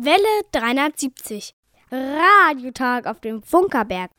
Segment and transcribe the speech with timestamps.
[0.00, 1.54] Welle 370.
[1.90, 4.12] Radiotag auf dem Funkerberg.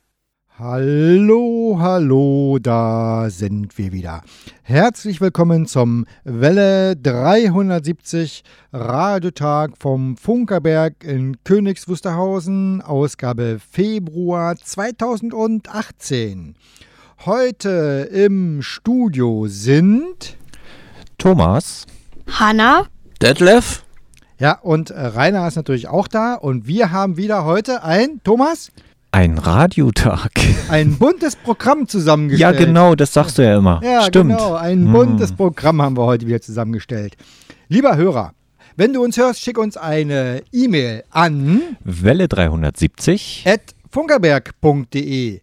[0.58, 4.22] Hallo, hallo, da sind wir wieder.
[4.64, 16.56] Herzlich willkommen zum Welle 370 Radiotag vom Funkerberg in Königs Wusterhausen, Ausgabe Februar 2018.
[17.26, 20.36] Heute im Studio sind
[21.18, 21.86] Thomas,
[22.28, 22.86] Hanna,
[23.22, 23.86] Detlef?
[24.40, 28.72] Ja, und äh, Rainer ist natürlich auch da und wir haben wieder heute ein, Thomas,
[29.12, 30.32] ein Radiotag.
[30.70, 32.58] ein buntes Programm Ja, zusammengestellt.
[32.58, 33.82] genau, das sagst du ja immer.
[33.84, 34.32] Ja, Stimmt.
[34.32, 34.54] genau.
[34.54, 34.92] Ein Hm.
[34.94, 37.18] buntes Programm haben wir heute wieder zusammengestellt.
[37.68, 38.34] Lieber Hörer,
[38.78, 43.44] wenn du uns hörst, schick uns eine E-Mail an Welle 370.
[43.92, 45.42] funkerberg.de.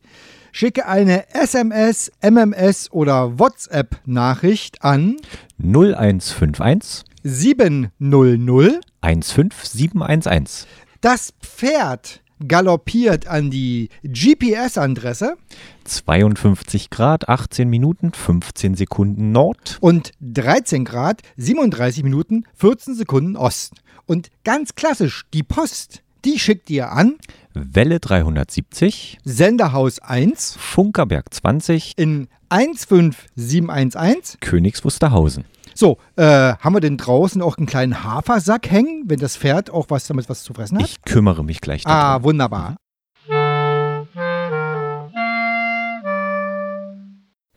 [0.52, 5.16] Schicke eine SMS, MMS oder WhatsApp-Nachricht an
[5.62, 8.80] 0151 700.
[9.02, 10.66] 15711.
[11.00, 15.36] Das Pferd galoppiert an die GPS-Adresse
[15.84, 19.78] 52 Grad, 18 Minuten, 15 Sekunden Nord.
[19.80, 23.76] und 13 Grad, 37 Minuten, 14 Sekunden Osten.
[24.06, 27.16] Und ganz klassisch, die Post, die schickt ihr an
[27.54, 29.18] Welle 370.
[29.24, 31.94] Senderhaus 1 Funkerberg 20.
[31.96, 34.38] in 15711.
[34.40, 35.44] Königs Wusterhausen.
[35.76, 39.86] So, äh, haben wir denn draußen auch einen kleinen Hafersack hängen, wenn das Pferd auch
[39.90, 40.86] was damit was zu fressen hat?
[40.86, 42.24] Ich kümmere mich gleich ah, darum.
[42.24, 42.76] wunderbar.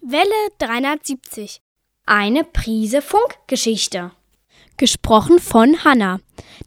[0.02, 1.62] Welle 370.
[2.06, 4.12] Eine Prise Funkgeschichte.
[4.80, 6.22] Gesprochen von Hanna.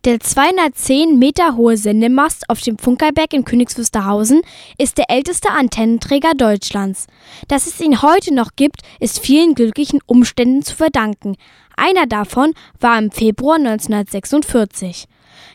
[0.05, 4.43] Der 210 Meter hohe Sendemast auf dem Funkerberg in Königs Wusterhausen
[4.77, 7.07] ist der älteste Antennenträger Deutschlands.
[7.49, 11.37] Dass es ihn heute noch gibt, ist vielen glücklichen Umständen zu verdanken.
[11.75, 15.09] Einer davon war im Februar 1946.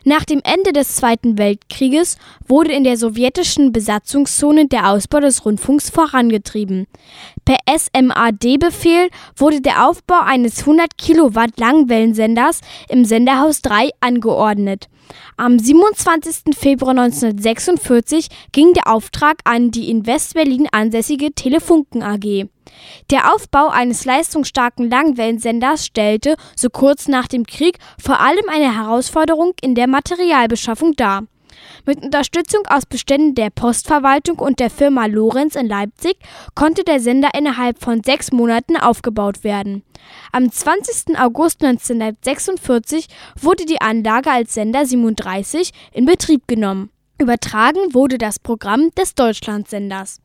[0.07, 5.89] Nach dem Ende des Zweiten Weltkrieges wurde in der sowjetischen Besatzungszone der Ausbau des Rundfunks
[5.89, 6.87] vorangetrieben.
[7.43, 14.87] Per SMAD-Befehl wurde der Aufbau eines 100 Kilowatt Langwellensenders im Senderhaus 3 angeordnet.
[15.37, 16.55] Am 27.
[16.57, 22.47] Februar 1946 ging der Auftrag an die in West-Berlin ansässige Telefunken AG.
[23.11, 29.53] Der Aufbau eines leistungsstarken Langwellensenders stellte, so kurz nach dem Krieg, vor allem eine Herausforderung
[29.61, 31.23] in der Materialbeschaffung dar.
[31.85, 36.17] Mit Unterstützung aus Beständen der Postverwaltung und der Firma Lorenz in Leipzig
[36.55, 39.83] konnte der Sender innerhalb von sechs Monaten aufgebaut werden.
[40.31, 41.17] Am 20.
[41.19, 43.07] August 1946
[43.39, 46.89] wurde die Anlage als Sender 37 in Betrieb genommen.
[47.19, 50.21] Übertragen wurde das Programm des Deutschlandsenders.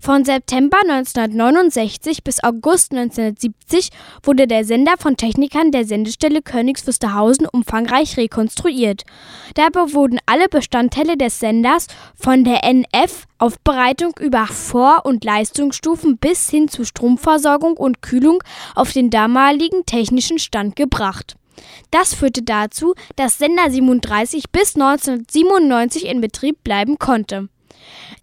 [0.00, 3.90] Von September 1969 bis August 1970
[4.24, 9.04] wurde der Sender von Technikern der Sendestelle Königs Wusterhausen umfangreich rekonstruiert.
[9.54, 11.86] Dabei wurden alle Bestandteile des Senders
[12.16, 18.42] von der NF-Aufbereitung über Vor- und Leistungsstufen bis hin zu Stromversorgung und Kühlung
[18.74, 21.36] auf den damaligen technischen Stand gebracht.
[21.90, 27.48] Das führte dazu, dass Sender 37 bis 1997 in Betrieb bleiben konnte.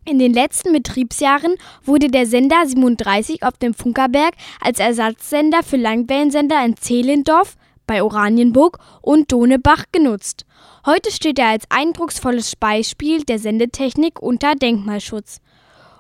[0.05, 6.63] In den letzten Betriebsjahren wurde der Sender 37 auf dem Funkerberg als Ersatzsender für Langwellensender
[6.65, 7.55] in Zehlendorf
[7.85, 10.45] bei Oranienburg und Donebach genutzt.
[10.85, 15.41] Heute steht er als eindrucksvolles Beispiel der Sendetechnik unter Denkmalschutz.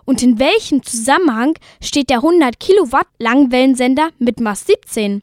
[0.05, 5.21] Und in welchem Zusammenhang steht der 100 Kilowatt Langwellensender mit Mast 17?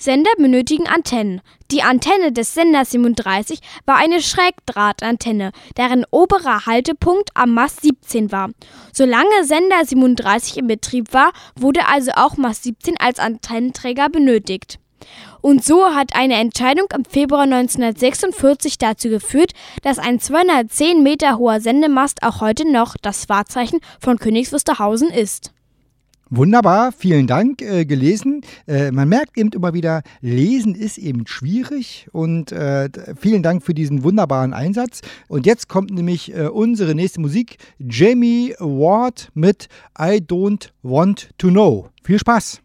[0.00, 1.42] Sender benötigen Antennen.
[1.70, 8.48] Die Antenne des Senders 37 war eine Schrägdrahtantenne, deren oberer Haltepunkt am Mast 17 war.
[8.94, 14.78] Solange Sender 37 in Betrieb war, wurde also auch Mast 17 als Antennenträger benötigt.
[15.42, 21.60] Und so hat eine Entscheidung im Februar 1946 dazu geführt, dass ein 210 Meter hoher
[21.60, 25.52] Sendemast auch heute noch das Wahrzeichen von Königs Wusterhausen ist.
[26.32, 28.42] Wunderbar, vielen Dank, äh, gelesen.
[28.68, 32.88] Äh, man merkt eben immer wieder, lesen ist eben schwierig und äh,
[33.18, 35.00] vielen Dank für diesen wunderbaren Einsatz.
[35.26, 39.66] Und jetzt kommt nämlich äh, unsere nächste Musik, Jamie Ward mit
[39.98, 41.88] I Don't Want to Know.
[42.04, 42.62] Viel Spaß!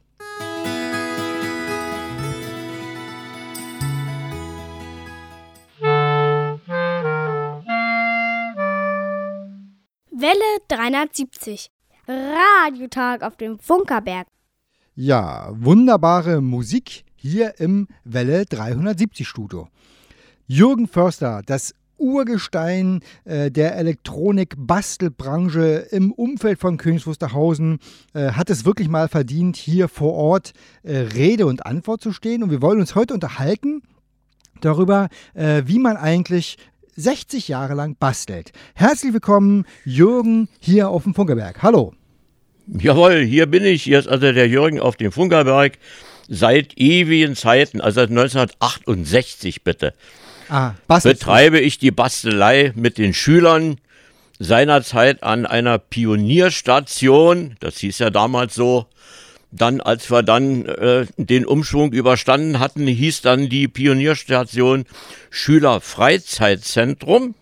[10.12, 11.72] Welle 370.
[12.08, 14.28] Radiotag auf dem Funkerberg.
[14.96, 19.68] Ja, wunderbare Musik hier im Welle 370 Studio.
[20.48, 27.80] Jürgen Förster, das Urgestein äh, der Elektronik-Bastelbranche im Umfeld von Königs Wusterhausen,
[28.14, 30.54] äh, hat es wirklich mal verdient, hier vor Ort
[30.84, 32.44] äh, Rede und Antwort zu stehen.
[32.44, 33.82] Und wir wollen uns heute unterhalten
[34.62, 36.58] darüber, äh, wie man eigentlich
[36.96, 38.52] 60 Jahre lang bastelt.
[38.74, 41.62] Herzlich willkommen, Jürgen, hier auf dem Funkerberg.
[41.62, 41.94] Hallo.
[42.68, 43.84] Jawohl, hier bin ich.
[43.84, 45.74] Hier ist also der Jürgen auf dem Funkerberg
[46.30, 49.94] seit ewigen Zeiten, also seit 1968 bitte.
[50.48, 53.78] Ah, betreibe ich die Bastelei mit den Schülern
[54.40, 58.86] seinerzeit an einer Pionierstation, das hieß ja damals so,
[59.56, 64.86] dann, als wir dann äh, den Umschwung überstanden hatten, hieß dann die Pionierstation
[65.30, 67.36] Schülerfreizeitzentrum.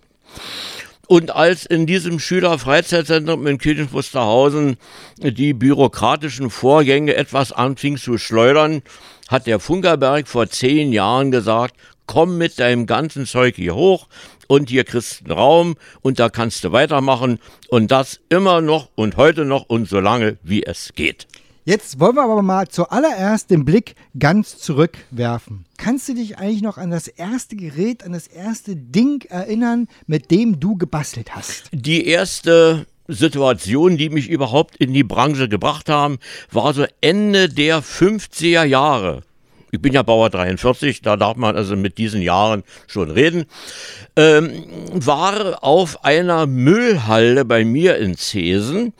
[1.08, 4.78] Und als in diesem Schülerfreizeitzentrum in Kirchen Wusterhausen
[5.18, 8.82] die bürokratischen Vorgänge etwas anfing zu schleudern,
[9.28, 11.76] hat der Funkerberg vor zehn Jahren gesagt,
[12.06, 14.08] komm mit deinem ganzen Zeug hier hoch
[14.48, 17.40] und hier kriegst du einen Raum und da kannst du weitermachen
[17.70, 21.28] und das immer noch und heute noch und so lange wie es geht.
[21.66, 25.64] Jetzt wollen wir aber mal zuallererst den Blick ganz zurückwerfen.
[25.78, 30.30] Kannst du dich eigentlich noch an das erste Gerät, an das erste Ding erinnern, mit
[30.30, 31.70] dem du gebastelt hast?
[31.72, 36.20] Die erste Situation, die mich überhaupt in die Branche gebracht haben,
[36.52, 39.22] war so Ende der 50er Jahre.
[39.72, 43.46] Ich bin ja Bauer 43, da darf man also mit diesen Jahren schon reden.
[44.18, 48.94] Ähm, war auf einer Müllhalde bei mir in Zesen.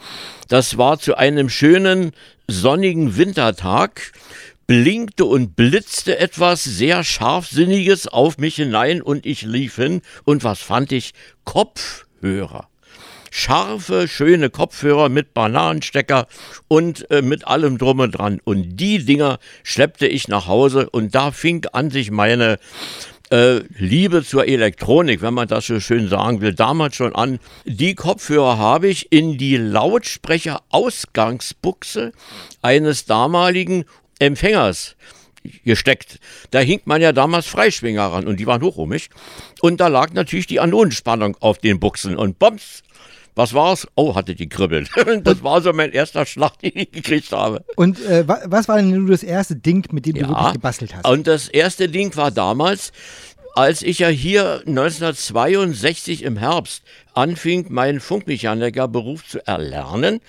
[0.48, 2.12] Das war zu einem schönen
[2.48, 4.12] sonnigen Wintertag
[4.68, 10.60] blinkte und blitzte etwas sehr Scharfsinniges auf mich hinein und ich lief hin und was
[10.62, 11.14] fand ich?
[11.44, 12.68] Kopfhörer.
[13.36, 16.28] Scharfe, schöne Kopfhörer mit Bananenstecker
[16.68, 18.40] und äh, mit allem drum und dran.
[18.44, 22.60] Und die Dinger schleppte ich nach Hause und da fing an sich meine
[23.34, 27.40] äh, Liebe zur Elektronik, wenn man das so schön sagen will, damals schon an.
[27.66, 32.12] Die Kopfhörer habe ich in die Lautsprecherausgangsbuchse
[32.62, 33.86] eines damaligen
[34.20, 34.96] Empfängers
[35.66, 36.20] gesteckt.
[36.52, 39.10] Da hing man ja damals Freischwinger ran und die waren hochrummig.
[39.62, 42.83] Und da lag natürlich die Anonenspannung auf den Buchsen und bombs,
[43.36, 43.88] was war's?
[43.96, 44.90] Oh, hatte die kribbelt.
[45.24, 47.64] Das war so mein erster Schlag, den ich gekriegt habe.
[47.76, 50.96] Und äh, was war denn nur das erste Ding, mit dem ja, du wirklich gebastelt
[50.96, 51.08] hast?
[51.08, 52.92] Und das erste Ding war damals,
[53.56, 56.84] als ich ja hier 1962 im Herbst
[57.14, 60.20] anfing, meinen Funkmechanikerberuf zu erlernen,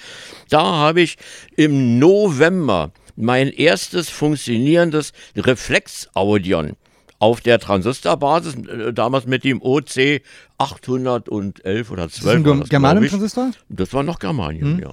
[0.51, 1.17] da habe ich
[1.57, 6.77] im November mein erstes funktionierendes Reflexaudion
[7.25, 10.21] auf der Transistorbasis, äh, damals mit dem OC
[10.59, 12.11] 811 oder 12.
[12.11, 13.53] Das ist ein Germanium-Transistor?
[13.71, 14.81] Das war noch Germanium, hm.
[14.81, 14.93] ja.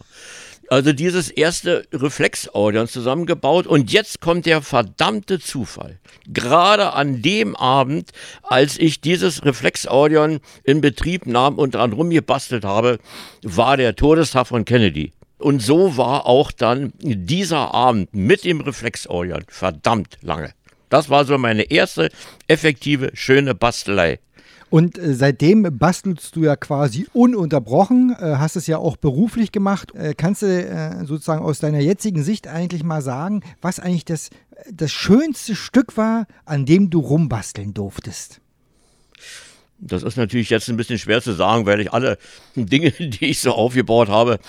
[0.70, 6.00] Also dieses erste Reflexaudion zusammengebaut und jetzt kommt der verdammte Zufall.
[6.26, 8.12] Gerade an dem Abend,
[8.44, 13.00] als ich dieses Reflexaudion in Betrieb nahm und dran rumgebastelt habe,
[13.44, 15.12] war der Todestag von Kennedy.
[15.38, 20.54] Und so war auch dann dieser Abend mit dem Reflexaudion verdammt lange.
[20.92, 22.10] Das war so meine erste
[22.48, 24.20] effektive, schöne Bastelei.
[24.70, 29.96] Und äh, seitdem bastelst du ja quasi ununterbrochen, äh, hast es ja auch beruflich gemacht.
[29.96, 34.30] Äh, kannst du sozusagen aus deiner jetzigen Sicht eigentlich mal sagen, was eigentlich das,
[34.70, 38.42] das schönste Stück war, an dem du rumbasteln durftest?
[39.84, 42.20] Das ist natürlich jetzt ein bisschen schwer zu sagen, weil ich alle
[42.56, 44.40] Dinge, die ich so aufgebaut habe,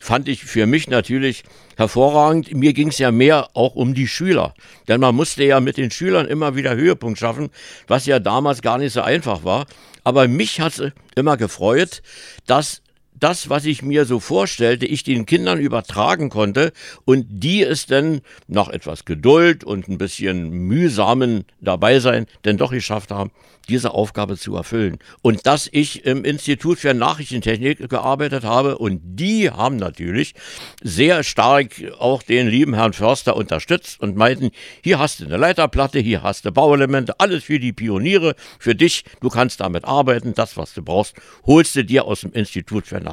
[0.00, 1.44] fand ich für mich natürlich
[1.76, 2.54] hervorragend.
[2.54, 4.54] Mir ging es ja mehr auch um die Schüler.
[4.88, 7.50] Denn man musste ja mit den Schülern immer wieder Höhepunkt schaffen,
[7.86, 9.66] was ja damals gar nicht so einfach war.
[10.04, 12.02] Aber mich hat es immer gefreut,
[12.46, 12.80] dass
[13.20, 16.72] das, was ich mir so vorstellte, ich den Kindern übertragen konnte
[17.04, 23.10] und die es dann nach etwas Geduld und ein bisschen mühsamen Dabeisein denn doch geschafft
[23.10, 23.30] haben,
[23.68, 24.98] diese Aufgabe zu erfüllen.
[25.22, 30.34] Und dass ich im Institut für Nachrichtentechnik gearbeitet habe und die haben natürlich
[30.82, 34.50] sehr stark auch den lieben Herrn Förster unterstützt und meinten,
[34.82, 39.04] hier hast du eine Leiterplatte, hier hast du Bauelemente, alles für die Pioniere, für dich,
[39.20, 41.14] du kannst damit arbeiten, das, was du brauchst,
[41.46, 43.07] holst du dir aus dem Institut für Nachrichtentechnik.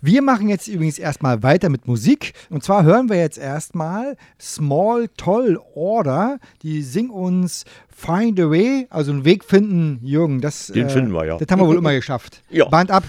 [0.00, 5.08] Wir machen jetzt übrigens erstmal weiter mit Musik und zwar hören wir jetzt erstmal Small
[5.16, 10.86] Toll Order, die singen uns Find a Way, also einen Weg finden, Jürgen, das, Den
[10.86, 11.36] äh, finden wir, ja.
[11.38, 12.42] das haben wir wohl immer geschafft.
[12.50, 12.66] Ja.
[12.68, 13.04] Band ab.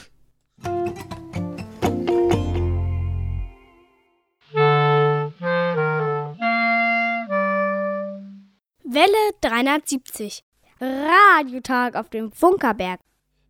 [8.84, 10.44] Welle 370.
[10.80, 13.00] Radiotag auf dem Funkerberg.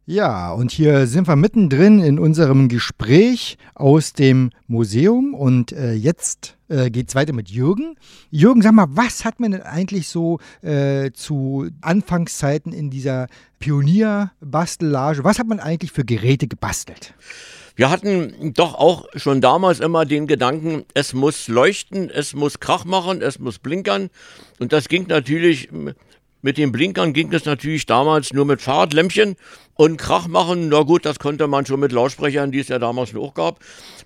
[0.08, 6.58] Ja, und hier sind wir mittendrin in unserem Gespräch aus dem Museum und äh, jetzt
[6.68, 7.96] äh, geht es weiter mit Jürgen.
[8.30, 13.26] Jürgen, sag mal, was hat man denn eigentlich so äh, zu Anfangszeiten in dieser
[13.58, 17.16] Pionierbastellage, was hat man eigentlich für Geräte gebastelt?
[17.76, 22.86] Wir hatten doch auch schon damals immer den Gedanken, es muss leuchten, es muss Krach
[22.86, 24.12] machen, es muss blinkern.
[24.60, 25.70] Und das ging natürlich
[26.46, 29.36] Mit den Blinkern ging es natürlich damals nur mit Fahrradlämpchen
[29.76, 30.70] und Krach machen.
[30.70, 33.60] Na gut, das konnte man schon mit Lautsprechern, die es ja damals noch gab.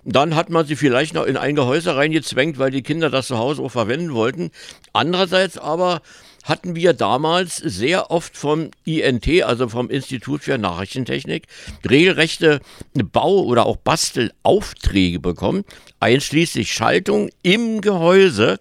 [0.04, 3.38] Dann hat man sie vielleicht noch in ein Gehäuse reingezwängt, weil die Kinder das zu
[3.38, 4.50] Hause auch verwenden wollten.
[4.92, 6.02] Andererseits aber
[6.44, 11.46] hatten wir damals sehr oft vom INT, also vom Institut für Nachrichtentechnik,
[11.88, 12.60] regelrechte
[12.94, 15.64] Bau- oder auch Bastelaufträge bekommen,
[16.00, 18.58] einschließlich Schaltung im Gehäuse.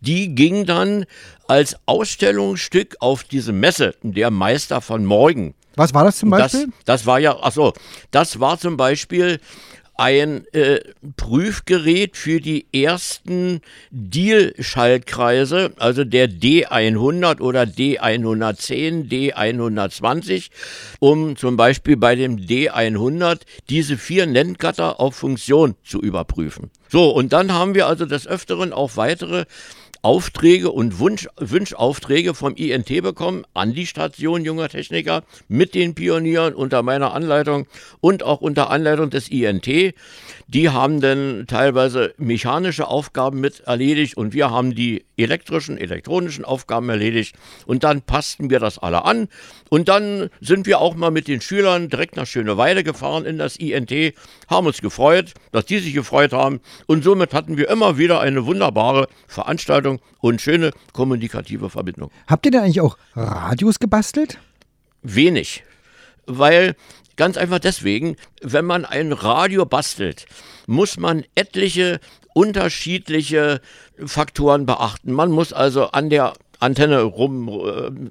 [0.00, 1.06] Die ging dann
[1.46, 5.54] als Ausstellungsstück auf diese Messe, der Meister von morgen.
[5.76, 6.66] Was war das zum Beispiel?
[6.66, 7.72] Das, das war ja, achso,
[8.10, 9.40] das war zum Beispiel
[10.00, 10.80] ein äh,
[11.18, 13.60] Prüfgerät für die ersten
[13.90, 20.48] Deal-Schaltkreise, also der D100 oder D110, D120,
[21.00, 26.70] um zum Beispiel bei dem D100 diese vier Nenngatter auf Funktion zu überprüfen.
[26.88, 29.44] So, und dann haben wir also des Öfteren auch weitere
[30.02, 36.54] Aufträge und Wunsch, Wünschaufträge vom INT bekommen an die Station junger Techniker mit den Pionieren
[36.54, 37.66] unter meiner Anleitung
[38.00, 39.66] und auch unter Anleitung des INT.
[39.66, 46.88] Die haben dann teilweise mechanische Aufgaben mit erledigt und wir haben die elektrischen, elektronischen Aufgaben
[46.88, 47.36] erledigt.
[47.66, 49.28] Und dann passten wir das alle an.
[49.68, 53.56] Und dann sind wir auch mal mit den Schülern direkt nach Schöneweide gefahren in das
[53.56, 54.14] INT,
[54.48, 56.60] haben uns gefreut, dass die sich gefreut haben.
[56.86, 62.10] Und somit hatten wir immer wieder eine wunderbare Veranstaltung und schöne kommunikative Verbindung.
[62.26, 64.38] Habt ihr denn eigentlich auch Radios gebastelt?
[65.02, 65.64] Wenig.
[66.26, 66.76] Weil
[67.20, 70.24] Ganz einfach deswegen, wenn man ein Radio bastelt,
[70.66, 72.00] muss man etliche
[72.34, 73.60] unterschiedliche
[74.04, 75.12] Faktoren beachten.
[75.12, 77.48] Man muss also an der Antenne rum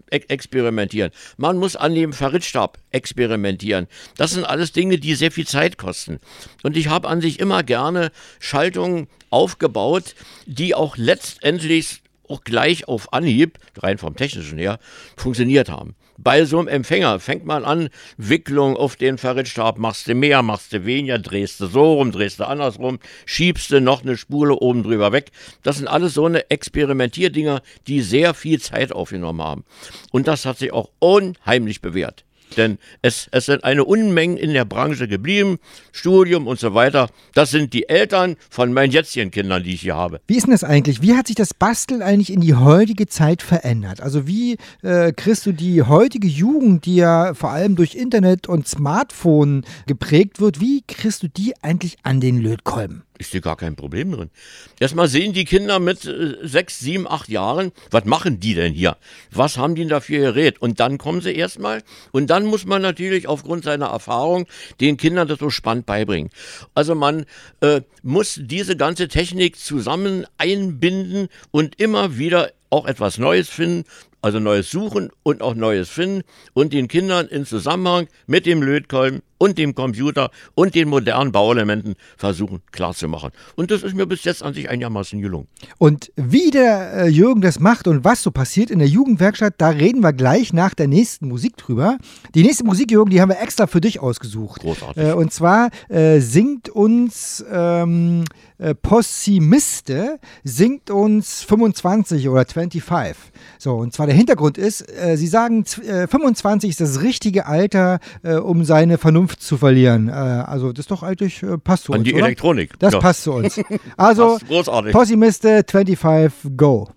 [0.09, 1.11] äh, experimentieren.
[1.37, 3.87] Man muss an dem Verrittstab experimentieren.
[4.17, 6.19] Das sind alles Dinge, die sehr viel Zeit kosten.
[6.63, 10.15] Und ich habe an sich immer gerne Schaltungen aufgebaut,
[10.47, 14.79] die auch letztendlich auch gleich auf Anhieb, rein vom technischen her,
[15.15, 20.15] funktioniert haben bei so einem Empfänger fängt man an, Wicklung auf den Verrittstab, machst du
[20.15, 24.17] mehr, machst du weniger, drehst du so rum, drehst du andersrum, schiebst du noch eine
[24.17, 25.31] Spule oben drüber weg.
[25.63, 29.63] Das sind alles so eine Experimentierdinger, die sehr viel Zeit aufgenommen haben.
[30.11, 32.25] Und das hat sich auch unheimlich bewährt.
[32.57, 35.59] Denn es, es sind eine Unmengen in der Branche geblieben,
[35.91, 37.09] Studium und so weiter.
[37.33, 40.21] Das sind die Eltern von meinen jetzigen Kindern, die ich hier habe.
[40.27, 41.01] Wie ist denn das eigentlich?
[41.01, 44.01] Wie hat sich das Basteln eigentlich in die heutige Zeit verändert?
[44.01, 48.67] Also wie äh, kriegst du die heutige Jugend, die ja vor allem durch Internet und
[48.67, 53.03] Smartphone geprägt wird, wie kriegst du die eigentlich an den Lötkolben?
[53.19, 54.31] Ist hier gar kein Problem drin.
[54.79, 58.97] Erstmal sehen die Kinder mit äh, sechs, sieben, acht Jahren, was machen die denn hier?
[59.31, 60.61] Was haben die denn dafür Gerät?
[60.61, 64.47] Und dann kommen sie erstmal und dann muss man natürlich aufgrund seiner Erfahrung
[64.79, 66.31] den Kindern das so spannend beibringen.
[66.73, 67.25] Also man
[67.59, 73.83] äh, muss diese ganze Technik zusammen einbinden und immer wieder auch etwas Neues finden,
[74.21, 76.23] also Neues suchen und auch Neues finden
[76.53, 81.95] und den Kindern in Zusammenhang mit dem Lötkolben und dem Computer und den modernen Bauelementen
[82.17, 83.31] versuchen klarzumachen.
[83.55, 85.47] Und das ist mir bis jetzt an sich einigermaßen gelungen.
[85.79, 89.69] Und wie der äh, Jürgen das macht und was so passiert in der Jugendwerkstatt, da
[89.69, 91.97] reden wir gleich nach der nächsten Musik drüber.
[92.35, 94.61] Die nächste Musik, Jürgen, die haben wir extra für dich ausgesucht.
[94.61, 95.03] Großartig.
[95.03, 98.25] Äh, und zwar äh, singt uns ähm,
[98.59, 103.15] äh, Possimiste, singt uns 25 oder 25.
[103.57, 107.99] So, und zwar der Hintergrund ist, äh, sie sagen, 25 äh, ist das richtige Alter,
[108.43, 110.09] um seine Vernunft Vernunft zu verlieren.
[110.09, 112.25] Äh, also das ist doch eigentlich, äh, passt zu An uns, die oder?
[112.25, 112.79] Elektronik.
[112.79, 112.99] Das ja.
[112.99, 113.59] passt zu uns.
[113.97, 114.93] Also, großartig.
[114.93, 116.89] Possimiste 25, go.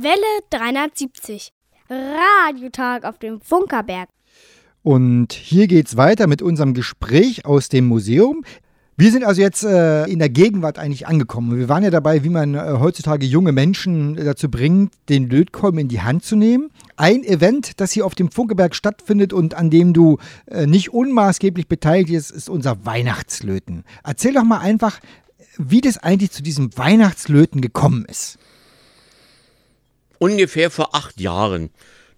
[0.00, 0.16] Welle
[0.50, 1.52] 370.
[1.90, 4.08] Radiotag auf dem Funkerberg.
[4.82, 8.44] Und hier geht's weiter mit unserem Gespräch aus dem Museum.
[9.00, 11.56] Wir sind also jetzt äh, in der Gegenwart eigentlich angekommen.
[11.56, 15.86] Wir waren ja dabei, wie man äh, heutzutage junge Menschen dazu bringt, den Lötkolben in
[15.86, 16.72] die Hand zu nehmen.
[16.96, 21.68] Ein Event, das hier auf dem Funkeberg stattfindet und an dem du äh, nicht unmaßgeblich
[21.68, 23.84] beteiligt bist, ist unser Weihnachtslöten.
[24.02, 24.98] Erzähl doch mal einfach,
[25.58, 28.36] wie das eigentlich zu diesem Weihnachtslöten gekommen ist.
[30.18, 31.70] Ungefähr vor acht Jahren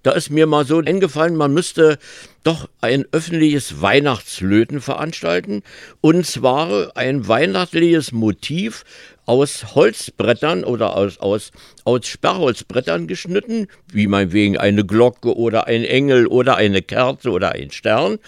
[0.02, 1.98] da ist mir mal so eingefallen, man müsste
[2.42, 5.62] doch ein öffentliches Weihnachtslöten veranstalten.
[6.00, 8.84] Und zwar ein weihnachtliches Motiv
[9.26, 11.52] aus Holzbrettern oder aus, aus,
[11.84, 17.70] aus Sperrholzbrettern geschnitten, wie meinetwegen eine Glocke oder ein Engel oder eine Kerze oder ein
[17.70, 18.18] Stern.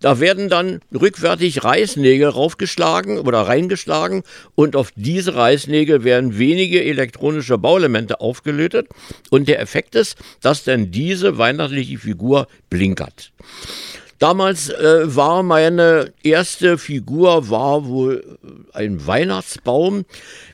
[0.00, 4.22] Da werden dann rückwärtig Reißnägel raufgeschlagen oder reingeschlagen
[4.54, 8.88] und auf diese Reißnägel werden wenige elektronische Bauelemente aufgelötet
[9.28, 13.32] und der Effekt ist, dass dann diese weihnachtliche Figur blinkert.
[14.20, 18.38] Damals äh, war meine erste Figur war wohl
[18.74, 20.04] ein Weihnachtsbaum.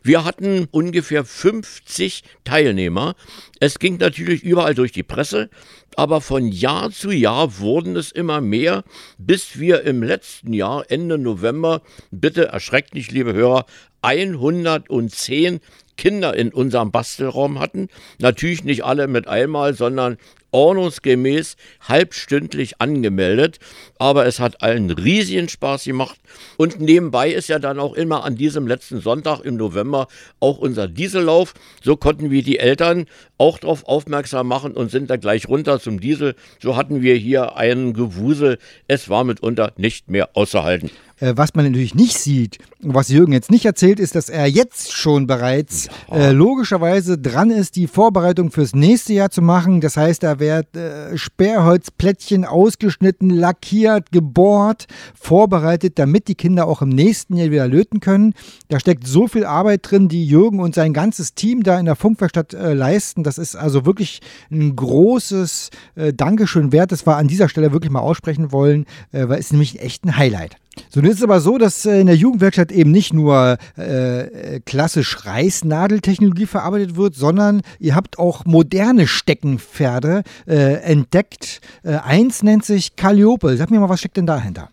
[0.05, 3.17] Wir hatten ungefähr 50 Teilnehmer.
[3.59, 5.51] Es ging natürlich überall durch die Presse,
[5.97, 8.85] aber von Jahr zu Jahr wurden es immer mehr,
[9.19, 13.67] bis wir im letzten Jahr, Ende November, bitte erschreckt nicht, liebe Hörer,
[14.01, 15.59] 110
[15.97, 17.89] Kinder in unserem Bastelraum hatten.
[18.21, 20.19] Natürlich nicht alle mit einmal, sondern
[20.51, 21.57] ordnungsgemäß
[21.89, 23.59] halbstündlich angemeldet.
[23.99, 26.19] Aber es hat allen riesigen Spaß gemacht.
[26.57, 30.09] Und nebenbei ist ja dann auch immer an diesem letzten Sonntag im November
[30.41, 31.55] auch unser Diesellauf.
[31.83, 33.07] So konnten wir die Eltern
[33.39, 36.35] auch darauf aufmerksam machen und sind da gleich runter zum Diesel.
[36.61, 38.59] So hatten wir hier einen Gewusel.
[38.89, 40.91] Es war mitunter nicht mehr auszuhalten.
[41.19, 44.93] Äh, was man natürlich nicht sieht, was Jürgen jetzt nicht erzählt, ist, dass er jetzt
[44.93, 46.17] schon bereits ja.
[46.17, 49.81] äh, logischerweise dran ist, die Vorbereitung fürs nächste Jahr zu machen.
[49.81, 56.89] Das heißt, da wird äh, Sperrholzplättchen ausgeschnitten, lackiert, gebohrt, vorbereitet, damit die Kinder auch im
[56.89, 58.35] nächsten Jahr wieder löten können.
[58.69, 61.97] Da steckt so viel Arbeit drin, die Jürgen und sein ganzes Team da in der
[61.97, 63.23] Funkwerkstatt äh, leisten.
[63.23, 67.91] Das ist also wirklich ein großes äh, Dankeschön wert, das wir an dieser Stelle wirklich
[67.91, 70.57] mal aussprechen wollen, äh, weil es nämlich echt ein Highlight.
[70.91, 74.61] So, nun ist es aber so, dass äh, in der Jugendwerkstatt eben nicht nur äh,
[74.61, 81.61] klassisch Reißnadeltechnologie verarbeitet wird, sondern ihr habt auch moderne Steckenpferde äh, entdeckt.
[81.83, 83.57] Äh, eins nennt sich Calliope.
[83.57, 84.71] Sag mir mal, was steckt denn dahinter?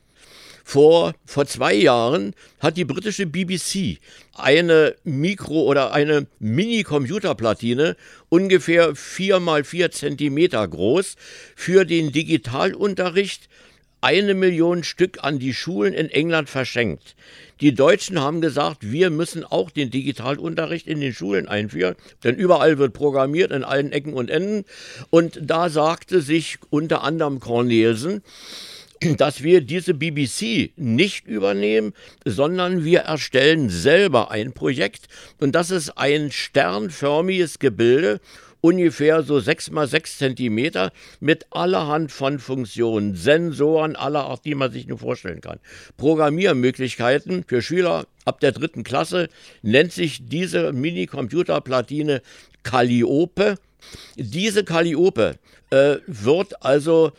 [0.66, 4.00] Vor, vor zwei Jahren hat die britische BBC
[4.34, 7.98] eine Mikro- oder eine Mini-Computerplatine,
[8.30, 11.16] ungefähr vier mal vier Zentimeter groß,
[11.56, 13.50] für den Digitalunterricht
[14.04, 17.16] eine Million Stück an die Schulen in England verschenkt.
[17.62, 22.78] Die Deutschen haben gesagt, wir müssen auch den Digitalunterricht in den Schulen einführen, denn überall
[22.78, 24.66] wird programmiert, in allen Ecken und Enden.
[25.10, 28.22] Und da sagte sich unter anderem Cornelsen,
[29.18, 31.94] dass wir diese BBC nicht übernehmen,
[32.26, 35.08] sondern wir erstellen selber ein Projekt.
[35.40, 38.20] Und das ist ein sternförmiges Gebilde
[38.64, 44.72] ungefähr so 6 mal 6 Zentimeter mit allerhand von Funktionen, Sensoren aller Art, die man
[44.72, 45.60] sich nur vorstellen kann.
[45.98, 49.28] Programmiermöglichkeiten für Schüler ab der dritten Klasse
[49.64, 52.22] nennt sich diese Mini-Computerplatine
[52.64, 53.56] Calliope.
[54.16, 55.36] Diese Calliope
[55.70, 57.12] äh, wird also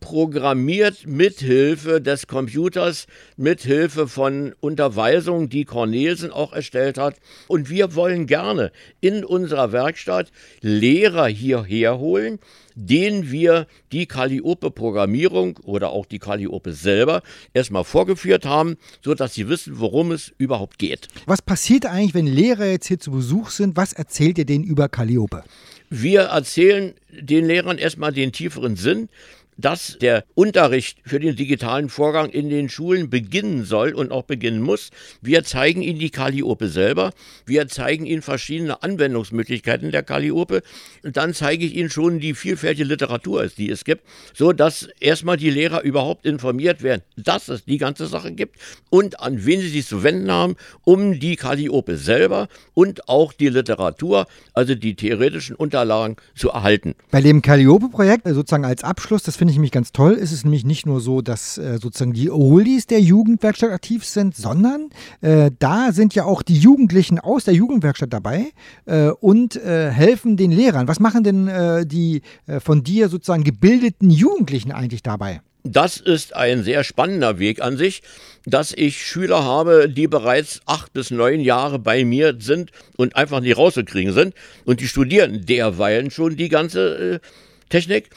[0.00, 3.06] programmiert mithilfe des Computers,
[3.36, 7.16] mithilfe von Unterweisungen, die Cornelsen auch erstellt hat.
[7.48, 10.30] Und wir wollen gerne in unserer Werkstatt
[10.60, 12.38] Lehrer hierher holen,
[12.76, 17.22] denen wir die Calliope-Programmierung oder auch die Calliope selber
[17.54, 21.08] erstmal vorgeführt haben, sodass sie wissen, worum es überhaupt geht.
[21.24, 23.76] Was passiert eigentlich, wenn Lehrer jetzt hier zu Besuch sind?
[23.76, 25.42] Was erzählt ihr denen über Calliope?
[25.88, 29.08] Wir erzählen den Lehrern erstmal den tieferen Sinn
[29.56, 34.60] dass der Unterricht für den digitalen Vorgang in den Schulen beginnen soll und auch beginnen
[34.60, 34.90] muss.
[35.22, 37.12] Wir zeigen Ihnen die Calliope selber.
[37.46, 40.62] Wir zeigen Ihnen verschiedene Anwendungsmöglichkeiten der Calliope.
[41.02, 45.36] Und dann zeige ich Ihnen schon die vielfältige Literatur, die es gibt, so dass erstmal
[45.36, 48.56] die Lehrer überhaupt informiert werden, dass es die ganze Sache gibt
[48.90, 53.48] und an wen sie sich zu wenden haben, um die Calliope selber und auch die
[53.48, 56.94] Literatur, also die theoretischen Unterlagen zu erhalten.
[57.10, 60.64] Bei dem Calliope-Projekt, sozusagen als Abschluss, das finde ich nämlich ganz toll, ist es nämlich
[60.64, 65.92] nicht nur so, dass äh, sozusagen die Oldies der Jugendwerkstatt aktiv sind, sondern äh, da
[65.92, 68.46] sind ja auch die Jugendlichen aus der Jugendwerkstatt dabei
[68.86, 70.88] äh, und äh, helfen den Lehrern.
[70.88, 75.42] Was machen denn äh, die äh, von dir sozusagen gebildeten Jugendlichen eigentlich dabei?
[75.62, 78.02] Das ist ein sehr spannender Weg an sich,
[78.46, 83.38] dass ich Schüler habe, die bereits acht bis neun Jahre bei mir sind und einfach
[83.38, 84.34] nicht rauszukriegen sind.
[84.64, 87.20] Und die studieren derweilen schon die ganze
[87.68, 88.10] Technik.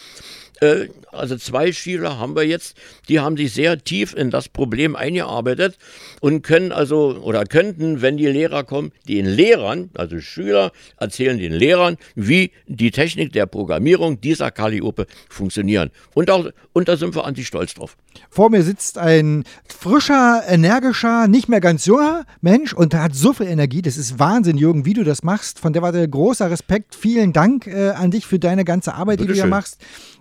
[0.61, 4.95] Äh, also zwei Schüler haben wir jetzt, die haben sich sehr tief in das Problem
[4.95, 5.77] eingearbeitet
[6.21, 11.53] und können also oder könnten, wenn die Lehrer kommen, den Lehrern, also Schüler, erzählen den
[11.53, 15.89] Lehrern, wie die Technik der Programmierung dieser Calliope funktionieren.
[16.13, 17.97] Und, auch, und da sind wir an sich stolz drauf.
[18.29, 23.47] Vor mir sitzt ein frischer, energischer, nicht mehr ganz junger Mensch und hat so viel
[23.47, 23.81] Energie.
[23.81, 25.59] Das ist Wahnsinn, Jürgen, wie du das machst.
[25.59, 26.95] Von der war der großer Respekt.
[26.95, 29.79] Vielen Dank äh, an dich für deine ganze Arbeit, Bitte die du hier machst.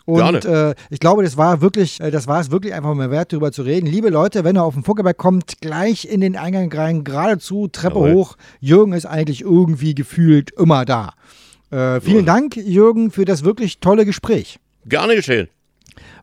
[0.09, 3.31] Und äh, ich glaube, das war wirklich, äh, das war es wirklich einfach mal wert,
[3.31, 3.87] darüber zu reden.
[3.87, 7.97] Liebe Leute, wenn ihr auf den Funkerberg kommt, gleich in den Eingang rein, geradezu, Treppe
[7.97, 8.15] Jawohl.
[8.15, 8.37] hoch.
[8.59, 11.13] Jürgen ist eigentlich irgendwie gefühlt immer da.
[11.71, 12.33] Äh, vielen ja.
[12.33, 14.59] Dank, Jürgen, für das wirklich tolle Gespräch.
[14.87, 15.49] Gerne geschehen.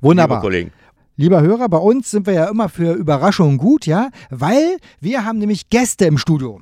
[0.02, 0.38] Wunderbar.
[0.38, 0.72] Liebe Kollegen.
[1.16, 5.38] Lieber Hörer, bei uns sind wir ja immer für Überraschungen gut, ja, weil wir haben
[5.38, 6.60] nämlich Gäste im Studio.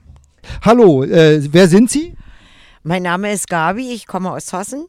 [0.61, 2.17] Hallo, äh, wer sind Sie?
[2.83, 4.87] Mein Name ist Gabi, ich komme aus Hossen.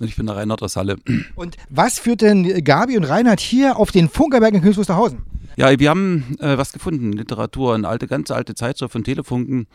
[0.00, 0.96] Und ich bin der Reinhard aus Halle.
[1.36, 5.18] Und was führt denn Gabi und Reinhard hier auf den Funkerberg in Königs Wusterhausen?
[5.56, 9.66] Ja, wir haben äh, was gefunden, Literatur, eine alte, ganz alte Zeitschrift von Telefunken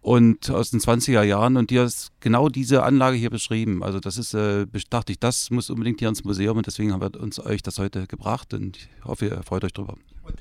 [0.00, 3.82] und aus den 20er Jahren und die ist genau diese Anlage hier beschrieben.
[3.82, 7.00] Also das ist, äh, dachte ich, das muss unbedingt hier ins Museum und deswegen haben
[7.00, 9.96] wir uns euch das heute gebracht und ich hoffe, ihr freut euch drüber.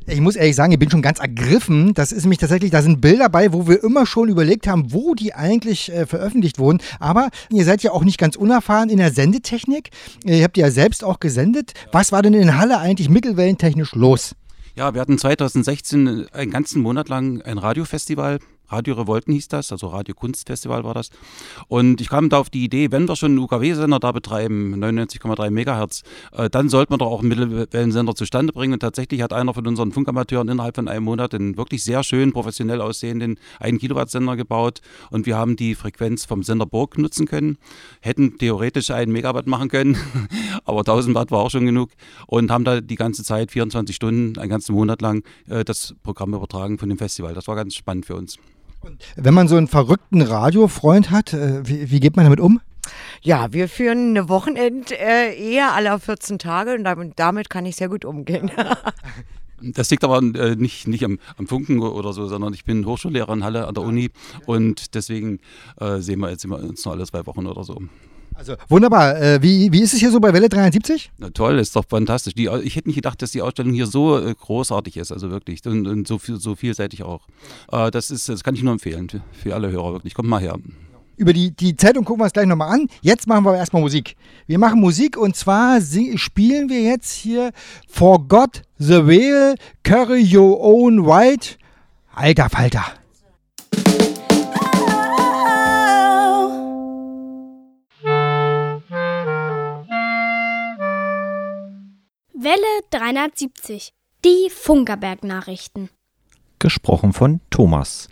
[0.08, 1.94] Ich muss ehrlich sagen, ich bin schon ganz ergriffen.
[1.94, 5.16] Das ist nämlich tatsächlich, da sind Bilder bei, wo wir immer schon überlegt haben, wo
[5.16, 6.80] die eigentlich äh, veröffentlicht wurden.
[7.00, 9.92] Aber ihr seid ja auch nicht ganz unerfahren in der Sendetechnik.
[10.24, 11.74] Ihr habt ja selbst auch gesendet.
[11.92, 14.36] Was war denn in Halle eigentlich mittelwellentechnisch los?
[14.76, 18.40] Ja, wir hatten 2016 einen ganzen Monat lang ein Radiofestival
[18.72, 21.10] Radio Revolten hieß das, also Radio Kunstfestival war das.
[21.68, 25.52] Und ich kam da auf die Idee, wenn wir schon einen UKW-Sender da betreiben, 99,3
[25.52, 28.74] Megahertz, äh, dann sollte man doch auch einen Mittelwellensender zustande bringen.
[28.74, 32.32] Und tatsächlich hat einer von unseren Funkamateuren innerhalb von einem Monat einen wirklich sehr schön
[32.32, 34.82] professionell aussehenden 1 Kilowatt Sender gebaut.
[35.10, 37.58] Und wir haben die Frequenz vom Sender Burg nutzen können,
[38.02, 39.98] hätten theoretisch einen Megawatt machen können,
[40.66, 41.92] aber 1000 Watt war auch schon genug.
[42.28, 46.34] Und haben da die ganze Zeit, 24 Stunden, einen ganzen Monat lang, äh, das Programm
[46.34, 47.34] übertragen von dem Festival.
[47.34, 48.38] Das war ganz spannend für uns.
[49.16, 52.62] Wenn man so einen verrückten Radiofreund hat, äh, wie, wie geht man damit um?
[53.22, 57.76] Ja, wir führen eine Wochenend äh, eher aller 14 Tage und damit, damit kann ich
[57.76, 58.52] sehr gut umgehen.
[59.64, 63.32] Das liegt aber äh, nicht, nicht am, am, Funken oder so, sondern ich bin Hochschullehrer
[63.34, 64.10] in Halle an der Uni
[64.48, 65.40] und deswegen
[65.80, 67.80] äh, sehen wir jetzt immer uns nur alle zwei Wochen oder so.
[68.42, 69.22] Also wunderbar.
[69.22, 71.12] Äh, wie, wie ist es hier so bei Welle 73?
[71.20, 72.34] Na toll, ist doch fantastisch.
[72.34, 75.64] Die, ich hätte nicht gedacht, dass die Ausstellung hier so äh, großartig ist, also wirklich.
[75.68, 77.28] Und, und so, viel, so vielseitig auch.
[77.72, 80.16] Äh, das, ist, das kann ich nur empfehlen für, für alle Hörer, wirklich.
[80.16, 80.58] Kommt mal her.
[81.18, 82.88] Über die, die Zeitung gucken wir uns gleich nochmal an.
[83.02, 84.16] Jetzt machen wir erstmal Musik.
[84.48, 85.80] Wir machen Musik und zwar
[86.16, 87.52] spielen wir jetzt hier
[87.88, 91.58] For God the Whale, Curry Your Own White.
[92.16, 92.86] Alter Falter.
[102.44, 102.56] Welle
[102.90, 103.94] 370.
[104.26, 105.90] Die Funkerberg-Nachrichten.
[106.58, 108.10] Gesprochen von Thomas.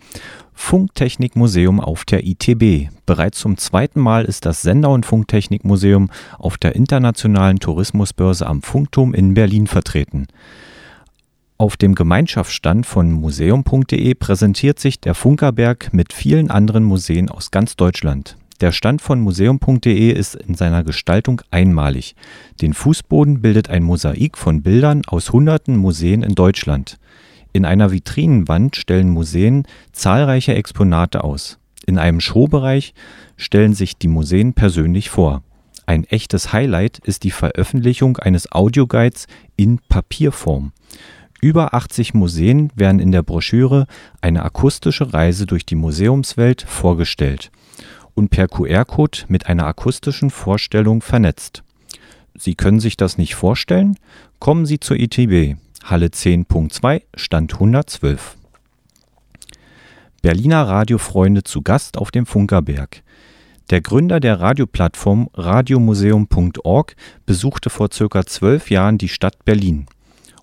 [0.53, 2.91] Funktechnikmuseum auf der ITB.
[3.07, 9.15] Bereits zum zweiten Mal ist das Sender- und Funktechnikmuseum auf der internationalen Tourismusbörse am Funkturm
[9.15, 10.27] in Berlin vertreten.
[11.57, 17.75] Auf dem Gemeinschaftsstand von museum.de präsentiert sich der Funkerberg mit vielen anderen Museen aus ganz
[17.77, 18.37] Deutschland.
[18.61, 22.13] Der Stand von museum.de ist in seiner Gestaltung einmalig.
[22.61, 26.99] Den Fußboden bildet ein Mosaik von Bildern aus hunderten Museen in Deutschland.
[27.53, 31.57] In einer Vitrinenwand stellen Museen zahlreiche Exponate aus.
[31.85, 32.93] In einem Showbereich
[33.37, 35.41] stellen sich die Museen persönlich vor.
[35.85, 40.73] Ein echtes Highlight ist die Veröffentlichung eines Audioguides in Papierform.
[41.39, 43.87] Über 80 Museen werden in der Broschüre
[44.19, 47.51] eine akustische Reise durch die Museumswelt vorgestellt
[48.19, 51.63] und per QR-Code mit einer akustischen Vorstellung vernetzt.
[52.35, 53.97] Sie können sich das nicht vorstellen?
[54.39, 58.35] Kommen Sie zur ITB, Halle 10.2, Stand 112.
[60.21, 63.03] Berliner Radiofreunde zu Gast auf dem Funkerberg.
[63.69, 69.85] Der Gründer der Radioplattform radiomuseum.org besuchte vor circa zwölf Jahren die Stadt Berlin.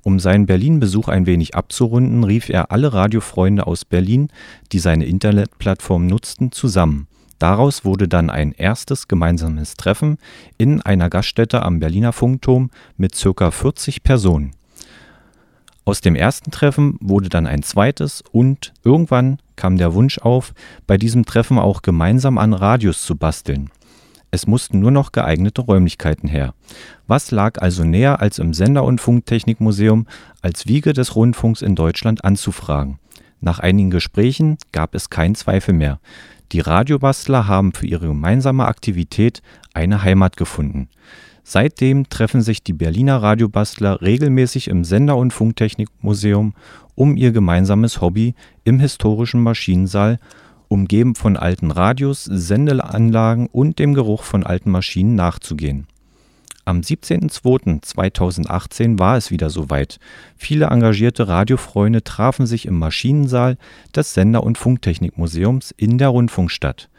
[0.02, 4.28] Um seinen Berlin-Besuch ein wenig abzurunden, rief er alle Radiofreunde aus Berlin,
[4.72, 7.08] die seine Internetplattform nutzten, zusammen.
[7.38, 10.18] Daraus wurde dann ein erstes gemeinsames Treffen
[10.56, 13.50] in einer Gaststätte am Berliner Funkturm mit ca.
[13.50, 14.52] 40 Personen.
[15.84, 20.52] Aus dem ersten Treffen wurde dann ein zweites und irgendwann kam der Wunsch auf,
[20.86, 23.70] bei diesem Treffen auch gemeinsam an Radios zu basteln.
[24.32, 26.54] Es mussten nur noch geeignete Räumlichkeiten her.
[27.06, 30.06] Was lag also näher, als im Sender- und Funktechnikmuseum
[30.42, 32.98] als Wiege des Rundfunks in Deutschland anzufragen?
[33.40, 36.00] Nach einigen Gesprächen gab es keinen Zweifel mehr.
[36.52, 39.42] Die Radiobastler haben für ihre gemeinsame Aktivität
[39.74, 40.88] eine Heimat gefunden.
[41.42, 46.54] Seitdem treffen sich die Berliner Radiobastler regelmäßig im Sender- und Funktechnikmuseum,
[46.94, 50.18] um ihr gemeinsames Hobby im historischen Maschinensaal,
[50.68, 55.86] umgeben von alten Radios, Sendeanlagen und dem Geruch von alten Maschinen nachzugehen
[56.66, 60.00] am 17.02.2018 war es wieder soweit.
[60.36, 63.56] Viele engagierte Radiofreunde trafen sich im Maschinensaal
[63.94, 66.90] des Sender- und Funktechnikmuseums in der Rundfunkstadt.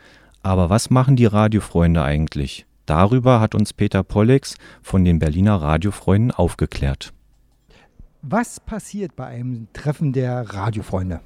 [0.42, 2.66] Aber was machen die Radiofreunde eigentlich?
[2.86, 7.12] Darüber hat uns Peter Pollex von den Berliner Radiofreunden aufgeklärt.
[8.22, 11.20] Was passiert bei einem Treffen der Radiofreunde?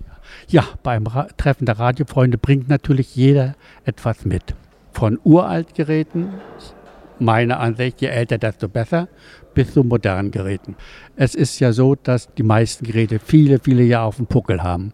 [0.48, 3.54] Ja, beim Ra Treffen der Radiofreunde bringt natürlich jeder
[3.86, 4.56] etwas mit.
[4.92, 6.30] Von Uraltgeräten
[7.22, 9.08] meine Ansicht, je älter, desto besser,
[9.54, 10.76] bis zu modernen Geräten.
[11.16, 14.94] Es ist ja so, dass die meisten Geräte viele, viele Jahre auf dem Puckel haben.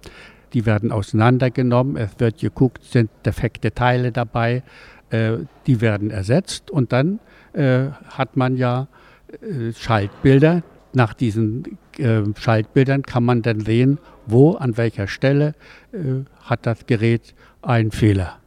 [0.53, 4.63] Die werden auseinandergenommen, es wird geguckt, sind defekte Teile dabei,
[5.09, 7.19] äh, die werden ersetzt und dann
[7.53, 8.87] äh, hat man ja
[9.41, 10.63] äh, Schaltbilder.
[10.93, 15.53] Nach diesen äh, Schaltbildern kann man dann sehen, wo, an welcher Stelle
[15.91, 15.97] äh,
[16.41, 18.37] hat das Gerät einen Fehler.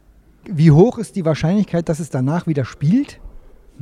[0.45, 3.19] Wie hoch ist die Wahrscheinlichkeit, dass es danach wieder spielt?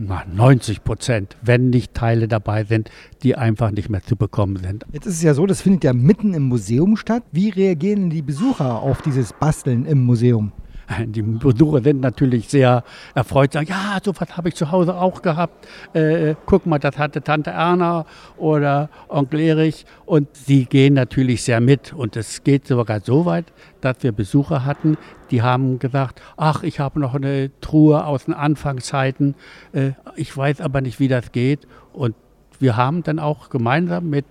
[0.02, 2.90] Na, 90 Prozent, wenn nicht Teile dabei sind,
[3.22, 4.86] die einfach nicht mehr zu bekommen sind.
[4.94, 7.24] Jetzt ist es ja so, das findet ja mitten im Museum statt.
[7.34, 10.54] Wie reagieren die Besucher auf dieses Basteln im Museum?
[11.06, 15.21] Die Besucher sind natürlich sehr erfreut, sagen, ja, so was habe ich zu Hause auch
[15.21, 15.67] gehabt.
[15.93, 18.06] Äh, guck mal, das hatte Tante Erna
[18.38, 19.86] oder Onkel Erich.
[20.06, 21.93] Und sie gehen natürlich sehr mit.
[21.93, 23.45] Und es geht sogar so weit,
[23.82, 24.97] dass wir Besucher hatten,
[25.32, 29.36] die haben gesagt, ach, ich habe noch eine Truhe aus den Anfangszeiten.
[29.73, 31.67] Äh, ich weiß aber nicht, wie das geht.
[31.93, 32.15] Und
[32.60, 34.25] wir haben dann auch gemeinsam mit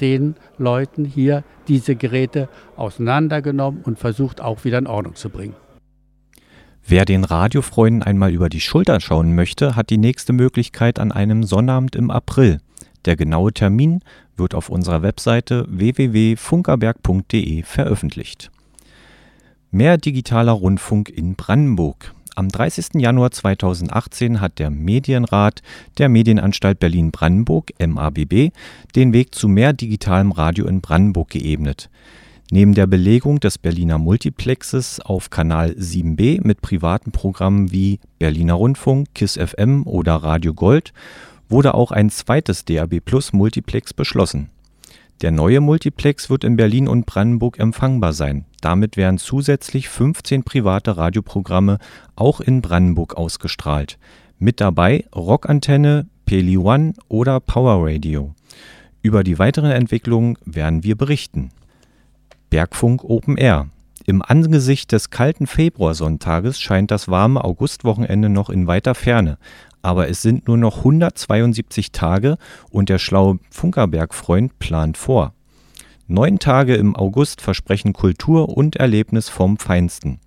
[0.00, 5.54] den Leuten hier diese Geräte auseinandergenommen und versucht auch wieder in Ordnung zu bringen.
[6.86, 11.42] Wer den Radiofreunden einmal über die Schulter schauen möchte, hat die nächste Möglichkeit an einem
[11.42, 12.60] Sonnabend im April.
[13.06, 14.00] Der genaue Termin
[14.36, 18.50] wird auf unserer Webseite www.funkerberg.de veröffentlicht.
[19.70, 22.14] Mehr digitaler Rundfunk in Brandenburg.
[22.36, 23.00] Am 30.
[23.00, 25.62] Januar 2018 hat der Medienrat
[25.98, 28.50] der Medienanstalt Berlin-Brandenburg MABB
[28.94, 31.88] den Weg zu mehr digitalem Radio in Brandenburg geebnet.
[32.54, 39.08] Neben der Belegung des Berliner Multiplexes auf Kanal 7b mit privaten Programmen wie Berliner Rundfunk,
[39.12, 40.92] KISS FM oder Radio Gold
[41.48, 44.50] wurde auch ein zweites DAB Plus Multiplex beschlossen.
[45.20, 48.44] Der neue Multiplex wird in Berlin und Brandenburg empfangbar sein.
[48.60, 51.78] Damit werden zusätzlich 15 private Radioprogramme
[52.14, 53.98] auch in Brandenburg ausgestrahlt.
[54.38, 58.32] Mit dabei Rockantenne, Peli One oder Power Radio.
[59.02, 61.50] Über die weiteren Entwicklungen werden wir berichten.
[62.54, 63.66] Bergfunk Open Air.
[64.06, 69.38] Im Angesicht des kalten Februarsonntages scheint das warme Augustwochenende noch in weiter Ferne,
[69.82, 72.38] aber es sind nur noch 172 Tage
[72.70, 75.32] und der schlaue Funkerberg-Freund plant vor.
[76.06, 80.20] Neun Tage im August versprechen Kultur und Erlebnis vom Feinsten.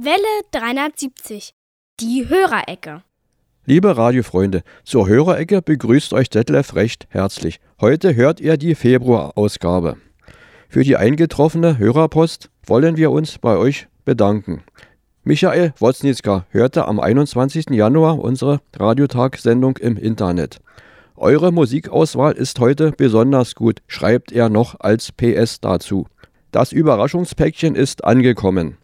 [0.04, 0.18] Welle
[0.52, 1.54] 370.
[2.02, 3.04] Die Hörerecke.
[3.66, 7.62] Liebe Radiofreunde, zur Hörerecke begrüßt euch Detlef recht herzlich.
[7.80, 9.96] Heute hört ihr die Februarausgabe.
[10.68, 14.63] Für die eingetroffene Hörerpost wollen wir uns bei euch bedanken.
[15.24, 17.70] Michael Woznitzka hörte am 21.
[17.70, 20.60] Januar unsere Radiotag-Sendung im Internet.
[21.16, 26.08] Eure Musikauswahl ist heute besonders gut, schreibt er noch als PS dazu.
[26.52, 28.78] Das Überraschungspäckchen ist angekommen.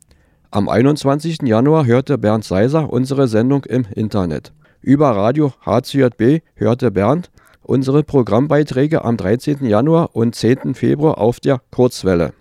[0.52, 1.44] Am 21.
[1.44, 4.52] Januar hörte Bernd Seiser unsere Sendung im Internet.
[4.82, 7.30] Über Radio HCJB hörte Bernd
[7.62, 9.64] unsere Programmbeiträge am 13.
[9.64, 10.74] Januar und 10.
[10.74, 12.34] Februar auf der Kurzwelle.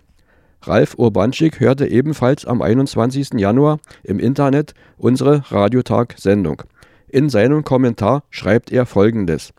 [0.63, 3.35] Ralf Urbanschik hörte ebenfalls am 21.
[3.35, 6.63] Januar im Internet unsere Radiotag-Sendung.
[7.09, 9.53] In seinem Kommentar schreibt er folgendes: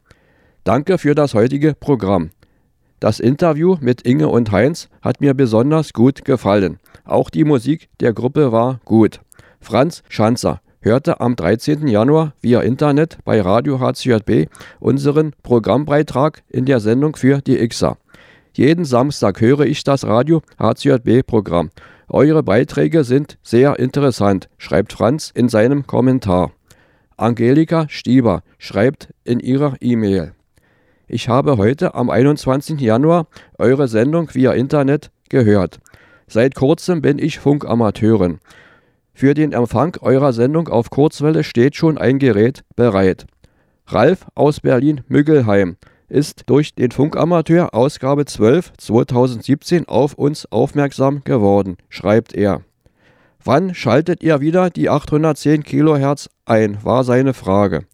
[0.63, 2.31] Danke für das heutige Programm.
[2.99, 6.79] Das Interview mit Inge und Heinz hat mir besonders gut gefallen.
[7.05, 9.21] Auch die Musik der Gruppe war gut.
[9.61, 11.87] Franz Schanzer hörte am 13.
[11.87, 17.97] Januar via Internet bei Radio HCJB unseren Programmbeitrag in der Sendung für die Xer.
[18.53, 21.69] Jeden Samstag höre ich das Radio HCJB-Programm.
[22.09, 26.51] Eure Beiträge sind sehr interessant, schreibt Franz in seinem Kommentar.
[27.15, 30.33] Angelika Stieber schreibt in ihrer E-Mail.
[31.11, 32.79] Ich habe heute am 21.
[32.79, 33.25] Januar
[33.57, 35.79] eure Sendung via Internet gehört.
[36.27, 38.37] Seit kurzem bin ich Funkamateurin.
[39.11, 43.25] Für den Empfang eurer Sendung auf Kurzwelle steht schon ein Gerät bereit.
[43.87, 45.77] Ralf aus Berlin-Müggelheim
[46.09, 52.61] ist durch den Funkamateur Ausgabe 12 2017 auf uns aufmerksam geworden, schreibt er.
[53.43, 57.85] Wann schaltet ihr wieder die 810 kHz ein, war seine Frage.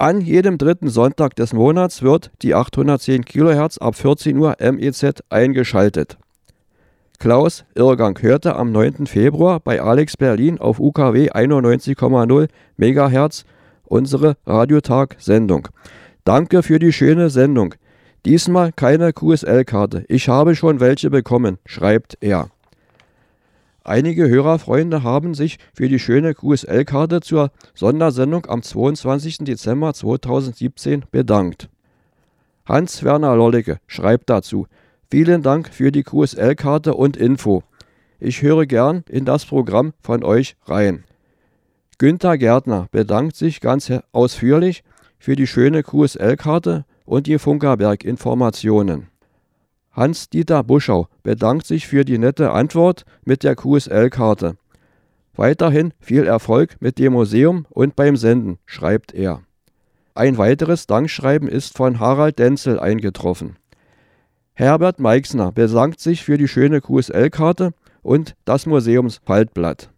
[0.00, 6.16] An jedem dritten Sonntag des Monats wird die 810 kHz ab 14 Uhr MEZ eingeschaltet.
[7.18, 9.06] Klaus Irrgang hörte am 9.
[9.06, 13.44] Februar bei Alex Berlin auf UKW 91,0 MHz
[13.84, 15.68] unsere Radiotag-Sendung.
[16.24, 17.74] Danke für die schöne Sendung.
[18.24, 20.06] Diesmal keine QSL-Karte.
[20.08, 22.48] Ich habe schon welche bekommen, schreibt er.
[23.82, 29.38] Einige Hörerfreunde haben sich für die schöne QSL-Karte zur Sondersendung am 22.
[29.38, 31.70] Dezember 2017 bedankt.
[32.66, 34.66] Hans-Werner Lollecke schreibt dazu,
[35.10, 37.64] Vielen Dank für die QSL-Karte und Info.
[38.20, 41.04] Ich höre gern in das Programm von euch rein.
[41.98, 44.84] Günther Gärtner bedankt sich ganz ausführlich
[45.18, 49.09] für die schöne QSL-Karte und die Funkerberg-Informationen.
[49.92, 54.56] Hans-Dieter Buschau bedankt sich für die nette Antwort mit der QSL-Karte.
[55.34, 59.42] Weiterhin viel Erfolg mit dem Museum und beim Senden, schreibt er.
[60.14, 63.56] Ein weiteres Dankschreiben ist von Harald Denzel eingetroffen.
[64.54, 67.72] Herbert Meixner bedankt sich für die schöne QSL-Karte
[68.02, 69.90] und das Museumsfaltblatt.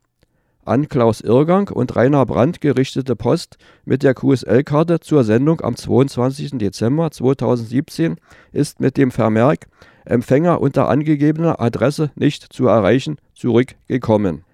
[0.64, 6.52] An Klaus Irrgang und Rainer Brandt gerichtete Post mit der QSL-Karte zur Sendung am 22.
[6.52, 8.16] Dezember 2017
[8.52, 9.66] ist mit dem Vermerk
[10.04, 14.44] Empfänger unter angegebener Adresse nicht zu erreichen zurückgekommen.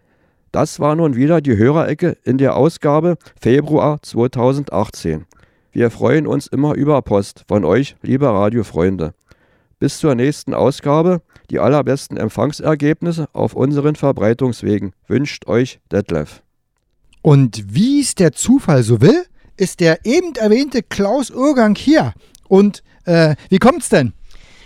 [0.51, 5.27] Das war nun wieder die Hörerecke in der Ausgabe Februar 2018.
[5.73, 9.13] Wir freuen uns immer über Post von euch, liebe Radiofreunde.
[9.79, 16.43] Bis zur nächsten Ausgabe die allerbesten Empfangsergebnisse auf unseren Verbreitungswegen wünscht euch Detlef.
[17.23, 19.25] Und wie es der Zufall so will,
[19.57, 22.13] ist der eben erwähnte Klaus Urgang hier.
[22.49, 24.13] Und äh, wie kommt's denn?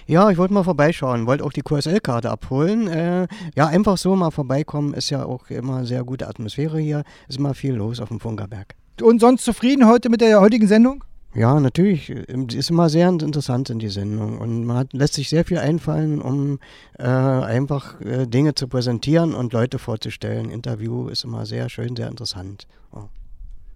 [0.07, 2.89] Ja, ich wollte mal vorbeischauen, wollte auch die QSL-Karte abholen.
[2.89, 7.39] Äh, ja, einfach so mal vorbeikommen, ist ja auch immer sehr gute Atmosphäre hier, ist
[7.39, 8.75] immer viel los auf dem Funkerberg.
[9.01, 11.05] Und sonst zufrieden heute mit der heutigen Sendung?
[11.35, 12.11] Ja, natürlich.
[12.29, 15.59] Ähm, ist immer sehr interessant in die Sendung und man hat, lässt sich sehr viel
[15.59, 16.59] einfallen, um
[16.99, 20.51] äh, einfach äh, Dinge zu präsentieren und Leute vorzustellen.
[20.51, 22.67] Interview ist immer sehr schön, sehr interessant.
[22.93, 23.05] Oh.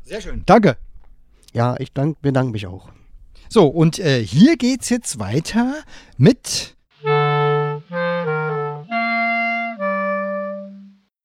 [0.02, 0.42] Sehr schön.
[0.44, 0.76] Danke.
[1.54, 2.90] Ja, ich dank, bedanke mich auch.
[3.48, 5.76] So, und äh, hier geht's jetzt weiter
[6.18, 6.76] mit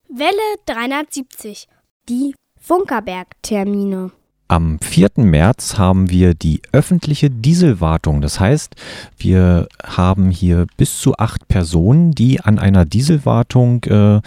[0.08, 1.68] Welle 370.
[2.08, 4.12] Die Funkerberg-Termine.
[4.52, 5.12] Am 4.
[5.16, 8.20] März haben wir die öffentliche Dieselwartung.
[8.20, 8.76] Das heißt,
[9.18, 14.20] wir haben hier bis zu acht Personen, die an einer Dieselwartung äh,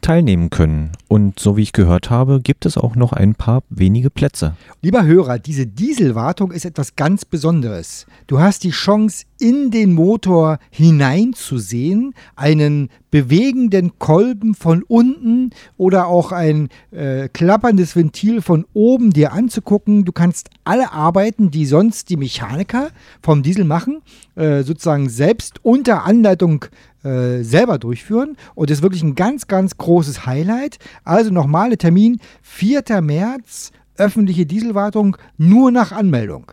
[0.00, 0.90] teilnehmen können.
[1.08, 4.56] Und so wie ich gehört habe, gibt es auch noch ein paar wenige Plätze.
[4.82, 8.06] Lieber Hörer, diese Dieselwartung ist etwas ganz Besonderes.
[8.26, 16.32] Du hast die Chance, in den Motor hineinzusehen, einen bewegenden Kolben von unten oder auch
[16.32, 20.04] ein äh, klapperndes Ventil von oben dir anzugucken.
[20.04, 22.90] Du kannst alle Arbeiten, die sonst die Mechaniker
[23.22, 24.02] vom Diesel machen,
[24.34, 26.66] äh, sozusagen selbst unter Anleitung
[27.04, 28.36] äh, selber durchführen.
[28.54, 30.78] Und das ist wirklich ein ganz, ganz großes Highlight.
[31.04, 32.82] Also nochmal der Termin 4.
[33.02, 36.52] März, öffentliche Dieselwartung nur nach Anmeldung.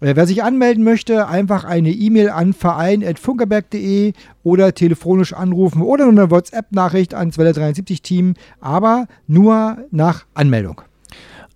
[0.00, 6.30] Äh, wer sich anmelden möchte, einfach eine E-Mail an verein.funkerberg.de oder telefonisch anrufen oder eine
[6.30, 10.82] WhatsApp-Nachricht ans Welle 73 Team, aber nur nach Anmeldung.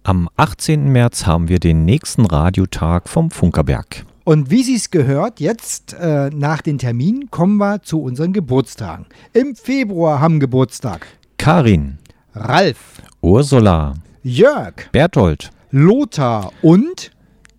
[0.05, 0.93] Am 18.
[0.93, 4.07] März haben wir den nächsten Radiotag vom Funkerberg.
[4.29, 9.07] Und wie Sie es gehört, jetzt äh, nach den Terminen kommen wir zu unseren Geburtstagen.
[9.33, 11.07] Im Februar haben Geburtstag
[11.39, 11.99] Karin,
[12.35, 13.95] Ralf, Ursula,
[14.25, 17.13] Jörg, Berthold, Lothar und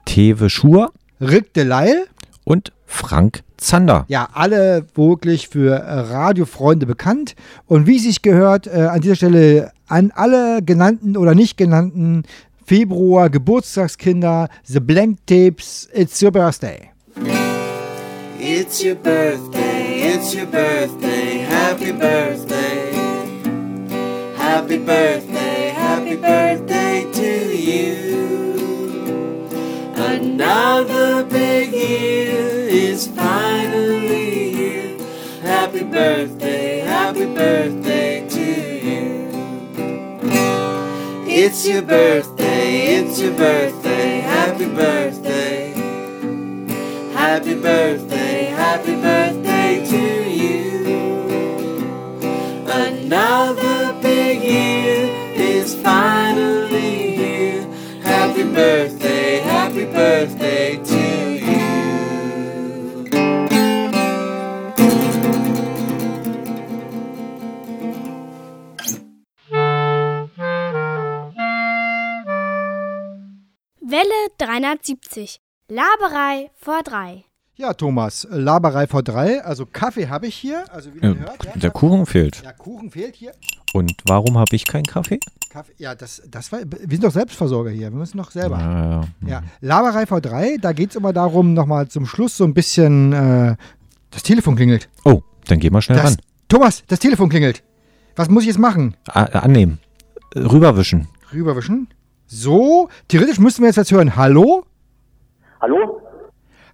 [0.04, 0.92] Tewe Schur,
[1.22, 2.08] Rick Deleil
[2.44, 4.04] und Frank Zander.
[4.10, 7.36] Ja, alle wirklich für äh, Radiofreunde bekannt.
[7.68, 12.24] Und wie es sich gehört, äh, an dieser Stelle an alle genannten oder nicht genannten
[12.68, 16.92] Februar Geburtstagskinder, The Blank Tapes, It's Your Birthday.
[18.40, 22.92] It's your birthday, it's your birthday, happy birthday.
[24.36, 29.48] Happy birthday, happy birthday to you.
[29.96, 34.98] Another big year is finally here.
[35.42, 38.27] happy birthday, happy birthday
[41.40, 43.77] It's your birthday, it's your birthday,
[74.78, 75.40] 270.
[75.70, 77.26] Laberei vor drei.
[77.56, 79.44] Ja, Thomas, Laberei vor drei.
[79.44, 80.66] Also Kaffee habe ich hier.
[80.72, 82.44] Also wie ja, hört, ja, der Kuchen fehlt.
[82.44, 83.32] Der Kuchen fehlt hier.
[83.74, 85.20] Und warum habe ich keinen Kaffee?
[85.50, 85.74] Kaffee?
[85.78, 87.92] Ja, das, das war, wir sind doch Selbstversorger hier.
[87.92, 88.60] Wir müssen doch selber.
[88.60, 89.08] Ja, ja.
[89.28, 93.14] ja Laberei vor drei, da geht es immer darum, nochmal zum Schluss so ein bisschen.
[93.14, 93.56] Äh,
[94.12, 94.90] das Telefon klingelt.
[95.04, 96.18] Oh, dann geh mal schnell das, ran.
[96.48, 97.64] Thomas, das Telefon klingelt.
[98.16, 98.96] Was muss ich jetzt machen?
[99.08, 99.80] A äh, annehmen.
[100.36, 101.08] Äh, rüberwischen.
[101.34, 101.88] Rüberwischen?
[102.30, 104.18] So, theoretisch müssten wir jetzt was hören.
[104.18, 104.64] Hallo?
[105.62, 106.02] Hallo?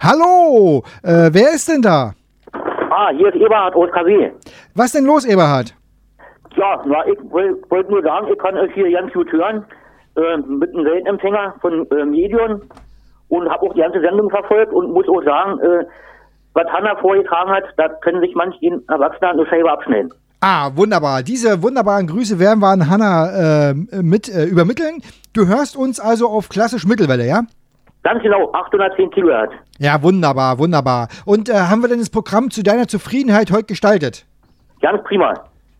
[0.01, 0.83] Hallo!
[1.03, 2.13] Äh, wer ist denn da?
[2.89, 4.31] Ah, hier ist Eberhard aus KW.
[4.73, 5.75] Was denn los, Eberhard?
[6.55, 9.63] Ja, na, ich wollte wollt nur sagen, ich kann euch hier ganz gut hören,
[10.15, 12.63] äh, mit einem Weltempfänger von äh, Medion
[13.29, 15.85] und habe auch die ganze Sendung verfolgt und muss auch sagen, äh,
[16.55, 20.11] was Hanna vorgetragen hat, da können sich manch ein Erwachsener eine Scheibe abschneiden.
[20.45, 21.23] Ah, wunderbar.
[21.23, 25.01] Diese wunderbaren Grüße werden wir an Hanna äh, mit äh, übermitteln.
[25.31, 27.43] Du hörst uns also auf klassisch Mittelwelle, ja?
[28.03, 29.53] Ganz genau, 810 Kilohertz.
[29.79, 31.07] Ja, wunderbar, wunderbar.
[31.23, 34.25] Und äh, haben wir denn das Programm zu deiner Zufriedenheit heute gestaltet?
[34.81, 35.33] Ganz prima.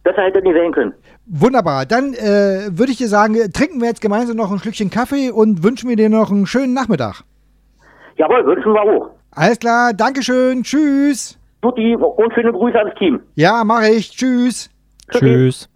[0.05, 0.93] Besser hätte nicht sein können.
[1.26, 1.86] Wunderbar.
[1.86, 5.61] Dann äh, würde ich dir sagen, trinken wir jetzt gemeinsam noch ein Schlückchen Kaffee und
[5.61, 7.24] wünschen wir dir noch einen schönen Nachmittag.
[8.16, 9.09] Jawohl, wünschen wir auch.
[9.32, 11.38] Alles klar, Dankeschön, tschüss.
[11.64, 13.22] Tutti und schöne Grüße ans Team.
[13.36, 14.70] Ja, mache ich, tschüss.
[15.09, 15.70] Tschüss.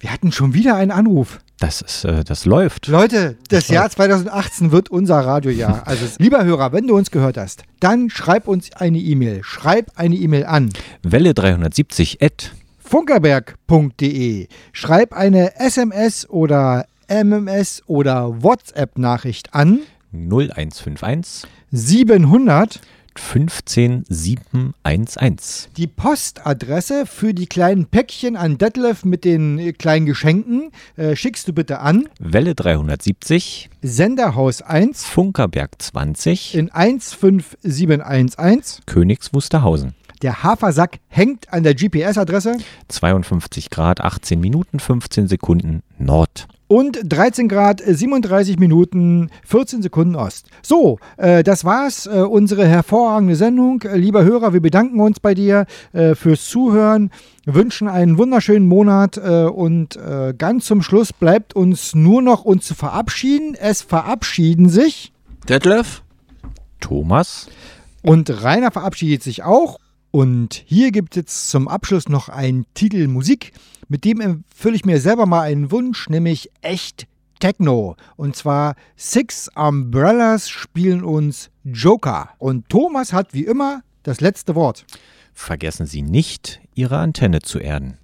[0.00, 1.38] Wir hatten schon wieder einen Anruf.
[1.60, 2.88] Das ist, äh, das läuft.
[2.88, 5.82] Leute, das Jahr 2018 wird unser Radiojahr.
[5.86, 9.42] Also, lieber Hörer, wenn du uns gehört hast, dann schreib uns eine E-Mail.
[9.44, 10.70] Schreib eine E-Mail an
[11.02, 14.48] Welle 370 at funkerberg.de.
[14.72, 19.80] Schreib eine SMS oder MMS oder WhatsApp-Nachricht an
[20.12, 22.80] 0151 700
[23.18, 25.68] 15 711.
[25.76, 31.48] Die Postadresse für die kleinen Päckchen an Detlef mit den äh, kleinen Geschenken äh, schickst
[31.48, 38.82] du bitte an Welle 370 Senderhaus 1 Funkerberg 20 in 15711.
[38.86, 39.94] Königs Wusterhausen.
[40.22, 42.56] Der Hafersack hängt an der GPS-Adresse
[42.88, 46.48] 52 Grad 18 Minuten 15 Sekunden Nord.
[46.68, 50.46] Und 13 Grad äh, 37 Minuten 14 Sekunden Ost.
[50.62, 53.82] So, äh, das war's, äh, unsere hervorragende Sendung.
[53.82, 57.10] Äh, lieber Hörer, wir bedanken uns bei dir äh, fürs Zuhören,
[57.46, 62.66] wünschen einen wunderschönen Monat äh, und äh, ganz zum Schluss bleibt uns nur noch uns
[62.66, 63.56] zu verabschieden.
[63.58, 65.12] Es verabschieden sich
[65.48, 66.02] Detlef?
[66.80, 67.48] Thomas.
[68.02, 69.78] und Rainer verabschiedet sich auch.
[70.10, 73.52] Und hier gibt es jetzt zum Abschluss noch einen Titel Musik,
[73.88, 77.06] mit dem erfülle ich mir selber mal einen Wunsch, nämlich echt
[77.40, 77.96] Techno.
[78.16, 82.30] Und zwar Six Umbrellas spielen uns Joker.
[82.38, 84.86] Und Thomas hat wie immer das letzte Wort.
[85.34, 87.98] Vergessen Sie nicht, Ihre Antenne zu erden.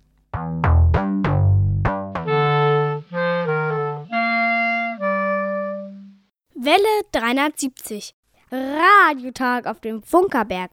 [6.55, 8.15] Welle 370.
[8.51, 10.71] Radiotag auf dem Funkerberg.